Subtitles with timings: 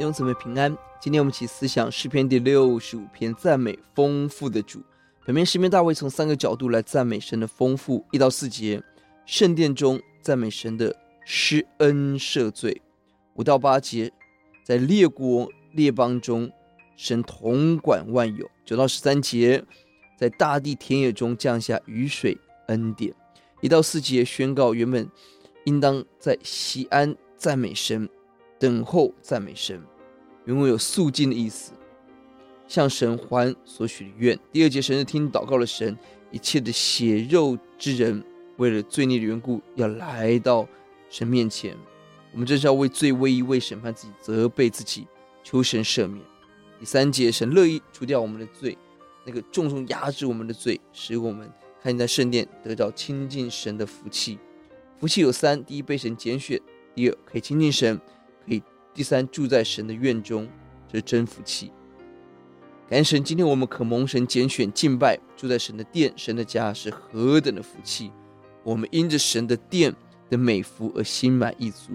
[0.00, 0.74] 弟兄姊妹平安。
[0.98, 4.82] 今天我们一起思想诗篇第六十五篇，赞美丰富的主。
[5.26, 8.02] 本篇诗篇大卫从三个角度来赞美神的丰富。
[8.10, 8.82] 一到四节，
[9.26, 12.72] 圣殿中赞美神的施恩赦罪；
[13.34, 14.10] 五到八节，
[14.64, 16.50] 在列国列邦中
[16.96, 19.62] 神统管万有；九到十三节，
[20.16, 22.38] 在大地田野中降下雨水
[22.68, 23.12] 恩典；
[23.60, 25.06] 一到四节，宣告原本
[25.66, 28.08] 应当在西安赞美神。
[28.58, 29.82] 等候赞美神，
[30.44, 31.72] 原文有肃静的意思，
[32.66, 34.38] 向神还所许的愿。
[34.50, 35.96] 第二节，神是听祷告的神，
[36.30, 38.24] 一切的血肉之人
[38.56, 40.66] 为了罪孽的缘故，要来到
[41.08, 41.76] 神面前。
[42.32, 45.06] 我们这是要为罪、为义、为审判自己、责备自己，
[45.42, 46.24] 求神赦免。
[46.78, 48.78] 第三节，神乐意除掉我们的罪，
[49.26, 51.50] 那个重重压制我们的罪，使我们
[51.82, 54.38] 看见在圣殿得到亲近神的福气。
[54.98, 56.58] 福气有三：第一，被神拣选；
[56.94, 58.00] 第二，可以亲近神。
[58.46, 60.48] 可以，第三，住在神的院中，
[60.88, 61.70] 这是真福气。
[62.88, 68.10] 感谢神，今天我们可蒙神拣选敬拜，住在神的殿、神的家，是何等的福气！
[68.64, 69.94] 我们因着神的殿
[70.28, 71.92] 的美福而心满意足。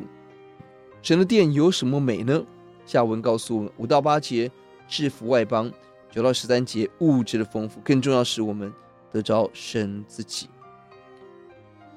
[1.02, 2.46] 神的殿有什么美呢？
[2.86, 4.50] 下文告诉我们：五到八节
[4.88, 5.70] 制服外邦，
[6.10, 8.74] 九到十三节物质的丰富，更重要是我们
[9.12, 10.48] 得着神自己。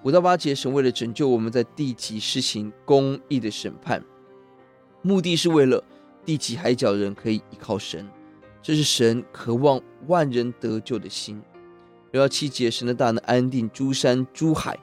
[0.03, 4.03] 五到八节，神为了拯救我们在地极施行公义的审判。
[5.03, 5.83] 目的是为了
[6.25, 8.07] 地极海角人可以依靠神，
[8.61, 11.41] 这是神渴望万人得救的心。
[12.11, 14.79] 六到七节，神的大能安定诸山诸海，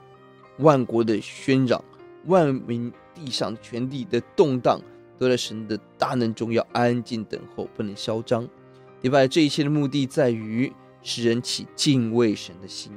[0.58, 1.82] 万国的喧嚷，
[2.26, 4.80] 万民地上全地的动荡，
[5.18, 8.48] 都在神的大能中要安静等候，不能嚣张。
[9.02, 12.92] 另外，这一切的目的在于使人起敬畏神的心。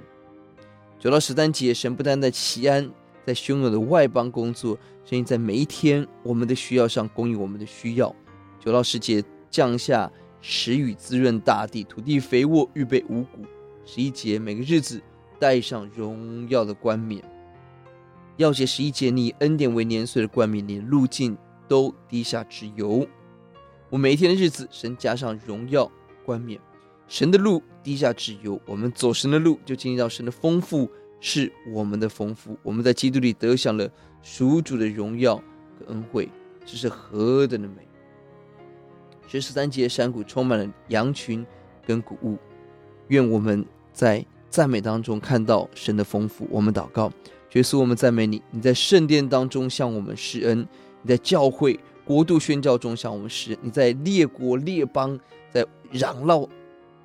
[1.00, 2.90] 九到十三节，神不但在锡安。
[3.26, 8.16] 在汹涌的外邦工作，神在每一天我们的需要上供应我们的需要。
[8.60, 10.12] 九到十节降下
[10.42, 13.46] 时雨滋润大地，土地肥沃，预备五谷。
[13.86, 15.02] 十一节每个日子
[15.40, 17.24] 带上荣耀的冠冕。
[18.38, 23.06] 要节十一节，你恩典为年岁的冠冕，你路径都滴下脂油。
[23.90, 25.92] 我每一天的日子，神加上荣耀
[26.26, 26.60] 冠冕，
[27.08, 30.90] 神的路滴下脂油，我们走神的路就经历到神的丰富。
[31.20, 33.90] 是我们的丰富，我们在基督里得享了
[34.22, 36.30] 属主的荣耀和恩惠，
[36.66, 37.88] 这是何等的美！
[39.28, 41.46] 十三节，山谷充满了羊群
[41.86, 42.38] 跟谷物，
[43.10, 43.64] 愿我们
[43.94, 46.48] 在赞美当中看到神的丰富。
[46.50, 47.12] 我们祷告，
[47.54, 50.68] 耶稣，我们赞美你，你在圣殿当中向我们施恩，
[51.02, 55.20] 你在教会国度宣教中向我们施恩，你在列国列邦
[55.52, 56.48] 在嚷闹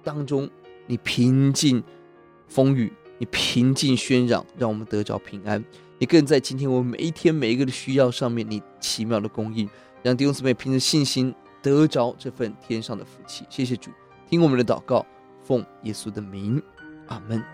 [0.03, 0.49] 当中，
[0.87, 1.83] 你平静
[2.49, 2.91] 风雨。
[3.19, 5.65] 你平静喧嚷，让我们得着平安。
[5.99, 9.69] 你更在今天我们每一天每一个的需要上面，你奇妙的供应，
[10.03, 13.45] 让弟兄姊妹凭着信心得着这份天上的福气。
[13.49, 13.91] 谢谢主，
[14.29, 15.07] 听我们的祷告，
[15.43, 16.61] 奉耶稣的名，
[17.07, 17.54] 阿门。